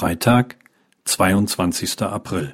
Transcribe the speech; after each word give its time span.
Freitag, 0.00 0.56
22. 1.04 2.00
April. 2.00 2.52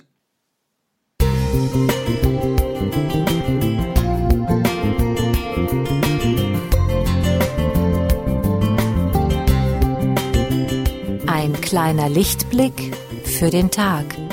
Ein 11.29 11.53
kleiner 11.61 12.09
Lichtblick 12.09 12.93
für 13.23 13.51
den 13.51 13.71
Tag. 13.71 14.26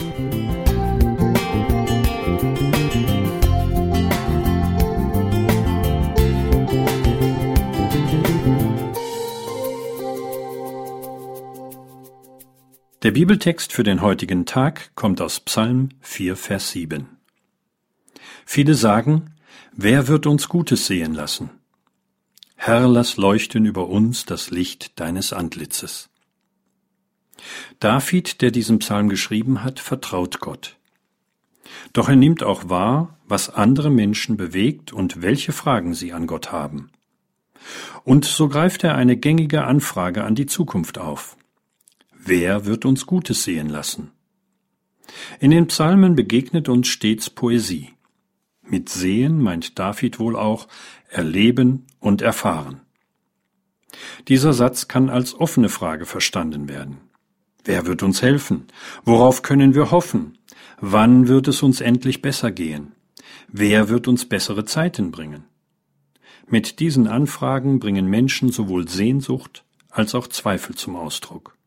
Der 13.04 13.12
Bibeltext 13.12 13.74
für 13.74 13.84
den 13.84 14.00
heutigen 14.00 14.46
Tag 14.46 14.96
kommt 14.96 15.20
aus 15.20 15.42
Psalm 15.42 15.89
4, 16.00 16.38
Vers 16.38 16.71
7. 16.71 17.06
Viele 18.46 18.75
sagen, 18.75 19.34
wer 19.74 20.07
wird 20.07 20.25
uns 20.25 20.48
Gutes 20.48 20.88
sehen 20.88 21.14
lassen? 21.14 21.50
Herr, 22.56 22.88
lass 22.88 23.18
leuchten 23.18 23.66
über 23.66 23.89
uns 23.89 24.24
das 24.24 24.52
Licht 24.52 25.02
deines 25.02 25.34
Antlitzes. 25.34 26.11
David, 27.82 28.42
der 28.42 28.52
diesen 28.52 28.80
Psalm 28.80 29.10
geschrieben 29.10 29.66
hat, 29.66 29.82
vertraut 29.82 30.39
Gott. 30.39 30.78
Doch 31.92 32.08
er 32.08 32.16
nimmt 32.16 32.42
auch 32.42 32.70
wahr, 32.70 33.20
was 33.28 33.50
andere 33.50 33.89
Menschen 33.89 34.38
bewegt 34.38 34.94
und 34.94 35.22
welche 35.22 35.52
Fragen 35.52 35.94
sie 35.94 36.14
an 36.14 36.25
Gott 36.25 36.53
haben. 36.53 36.89
Und 38.06 38.23
so 38.23 38.47
greift 38.47 38.86
er 38.86 38.95
eine 38.95 39.17
gängige 39.17 39.66
Anfrage 39.66 40.23
an 40.23 40.36
die 40.36 40.45
Zukunft 40.45 40.97
auf. 41.00 41.36
Wer 42.25 42.66
wird 42.66 42.86
uns 42.86 43.05
Gutes 43.05 43.44
sehen 43.44 43.67
lassen? 43.67 44.11
In 45.41 45.52
den 45.52 45.67
Psalmen 45.67 46.16
begegnet 46.16 46.69
uns 46.69 46.88
stets 46.88 47.30
Poesie. 47.30 47.89
Mit 48.61 48.88
sehen 48.88 49.41
meint 49.41 49.77
David 49.77 50.19
wohl 50.19 50.38
auch 50.38 50.69
erleben 51.09 51.85
und 51.99 52.21
erfahren. 52.21 52.80
Dieser 54.30 54.53
Satz 54.53 54.88
kann 54.88 55.09
als 55.09 55.33
offene 55.33 55.67
Frage 55.67 56.05
verstanden 56.05 56.69
werden. 56.69 57.02
Wer 57.65 57.85
wird 57.85 58.03
uns 58.03 58.21
helfen? 58.21 58.67
Worauf 59.03 59.41
können 59.41 59.75
wir 59.75 59.91
hoffen? 59.91 60.37
Wann 60.80 61.27
wird 61.27 61.49
es 61.49 61.61
uns 61.61 61.81
endlich 61.81 62.21
besser 62.21 62.52
gehen? 62.52 62.93
Wer 63.49 63.89
wird 63.89 64.08
uns 64.08 64.30
bessere 64.30 64.63
Zeiten 64.63 65.11
bringen? 65.11 65.43
Mit 66.47 66.80
diesen 66.80 67.08
Anfragen 67.08 67.80
bringen 67.80 68.05
Menschen 68.05 68.49
sowohl 68.49 68.87
Sehnsucht 68.87 69.65
als 69.89 70.15
auch 70.15 70.27
Zweifel 70.27 70.75
zum 70.75 70.95
Ausdruck. 70.95 71.58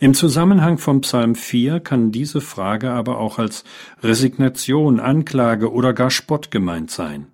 Im 0.00 0.14
Zusammenhang 0.14 0.78
vom 0.78 1.00
Psalm 1.00 1.34
4 1.34 1.80
kann 1.80 2.12
diese 2.12 2.40
Frage 2.40 2.90
aber 2.90 3.18
auch 3.18 3.38
als 3.38 3.64
Resignation, 4.02 5.00
Anklage 5.00 5.72
oder 5.72 5.92
gar 5.92 6.10
Spott 6.10 6.50
gemeint 6.50 6.90
sein. 6.90 7.26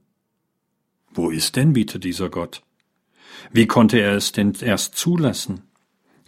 Wo 1.12 1.30
ist 1.30 1.56
denn 1.56 1.72
bitte 1.72 1.98
dieser 1.98 2.28
Gott? 2.28 2.62
Wie 3.52 3.66
konnte 3.66 3.98
er 3.98 4.14
es 4.14 4.32
denn 4.32 4.55
erst 4.60 4.97
zulassen? 4.97 5.62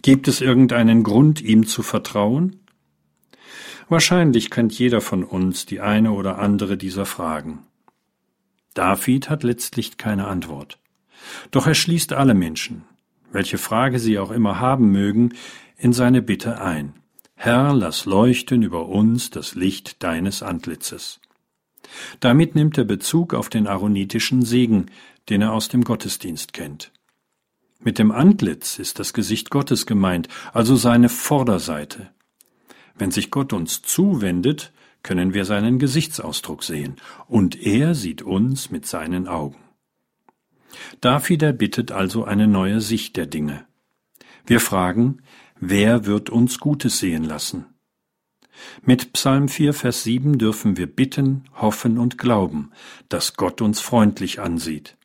Gibt 0.01 0.27
es 0.27 0.41
irgendeinen 0.41 1.03
Grund, 1.03 1.41
ihm 1.41 1.65
zu 1.65 1.83
vertrauen? 1.83 2.59
Wahrscheinlich 3.87 4.49
kennt 4.49 4.77
jeder 4.77 5.01
von 5.01 5.23
uns 5.23 5.65
die 5.65 5.79
eine 5.79 6.11
oder 6.11 6.39
andere 6.39 6.77
dieser 6.77 7.05
Fragen. 7.05 7.65
David 8.73 9.29
hat 9.29 9.43
letztlich 9.43 9.97
keine 9.97 10.27
Antwort. 10.27 10.79
Doch 11.51 11.67
er 11.67 11.75
schließt 11.75 12.13
alle 12.13 12.33
Menschen, 12.33 12.83
welche 13.33 13.57
Frage 13.57 13.99
sie 13.99 14.19
auch 14.19 14.31
immer 14.31 14.59
haben 14.59 14.91
mögen, 14.91 15.33
in 15.77 15.91
seine 15.91 16.21
Bitte 16.21 16.61
ein. 16.61 16.93
Herr, 17.35 17.73
lass 17.73 18.05
leuchten 18.05 18.63
über 18.63 18.87
uns 18.87 19.29
das 19.29 19.55
Licht 19.55 20.01
deines 20.03 20.41
Antlitzes. 20.43 21.19
Damit 22.21 22.55
nimmt 22.55 22.77
er 22.77 22.85
Bezug 22.85 23.33
auf 23.33 23.49
den 23.49 23.67
aaronitischen 23.67 24.43
Segen, 24.43 24.85
den 25.29 25.41
er 25.41 25.51
aus 25.51 25.67
dem 25.67 25.83
Gottesdienst 25.83 26.53
kennt. 26.53 26.91
Mit 27.79 27.99
dem 27.99 28.11
Antlitz 28.11 28.79
ist 28.79 28.99
das 28.99 29.13
Gesicht 29.13 29.49
Gottes 29.49 29.85
gemeint, 29.85 30.29
also 30.53 30.75
seine 30.75 31.09
Vorderseite. 31.09 32.11
Wenn 32.95 33.11
sich 33.11 33.29
Gott 33.29 33.51
uns 33.51 33.81
zuwendet, 33.81 34.71
können 35.01 35.33
wir 35.33 35.43
seinen 35.43 35.79
Gesichtsausdruck 35.79 36.63
sehen, 36.63 36.95
und 37.27 37.61
er 37.61 37.93
sieht 37.93 38.21
uns 38.21 38.71
mit 38.71 38.85
seinen 38.85 39.27
Augen. 39.27 39.62
David 41.01 41.43
erbittet 41.43 41.91
also 41.91 42.23
eine 42.23 42.47
neue 42.47 42.81
Sicht 42.81 43.17
der 43.17 43.25
Dinge. 43.25 43.65
Wir 44.45 44.59
fragen, 44.59 45.21
wer 45.59 46.05
wird 46.05 46.29
uns 46.29 46.59
Gutes 46.59 46.99
sehen 46.99 47.23
lassen? 47.23 47.65
Mit 48.81 49.13
Psalm 49.13 49.47
4, 49.49 49.73
Vers 49.73 50.03
7 50.03 50.37
dürfen 50.37 50.77
wir 50.77 50.87
bitten, 50.87 51.45
hoffen 51.55 51.97
und 51.97 52.17
glauben, 52.17 52.71
dass 53.09 53.35
Gott 53.35 53.61
uns 53.61 53.79
freundlich 53.79 54.39
ansieht. 54.39 54.97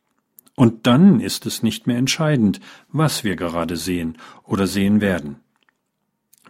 Und 0.55 0.87
dann 0.87 1.19
ist 1.19 1.45
es 1.45 1.63
nicht 1.63 1.87
mehr 1.87 1.97
entscheidend, 1.97 2.59
was 2.89 3.23
wir 3.23 3.35
gerade 3.35 3.77
sehen 3.77 4.17
oder 4.43 4.67
sehen 4.67 5.01
werden. 5.01 5.37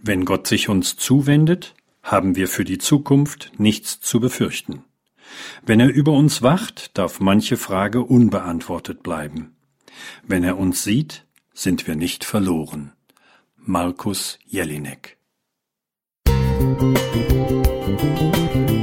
Wenn 0.01 0.25
Gott 0.25 0.47
sich 0.47 0.69
uns 0.69 0.97
zuwendet, 0.97 1.75
haben 2.01 2.35
wir 2.35 2.47
für 2.47 2.63
die 2.63 2.79
Zukunft 2.79 3.51
nichts 3.57 3.99
zu 3.99 4.19
befürchten. 4.19 4.83
Wenn 5.65 5.79
er 5.79 5.89
über 5.89 6.13
uns 6.13 6.41
wacht, 6.41 6.97
darf 6.97 7.19
manche 7.19 7.57
Frage 7.57 8.03
unbeantwortet 8.03 9.03
bleiben. 9.03 9.55
Wenn 10.25 10.43
er 10.43 10.57
uns 10.57 10.83
sieht, 10.83 11.25
sind 11.53 11.87
wir 11.87 11.95
nicht 11.95 12.23
verloren. 12.23 12.93
Markus 13.57 14.39
Jelinek 14.45 15.17
Musik 16.79 18.78